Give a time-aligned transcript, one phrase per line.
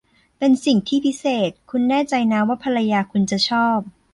[0.37, 3.79] เป็นสิ่งที่พิเศษ คุณแน่ใจนะว่าภรรยาคุณจะชอบ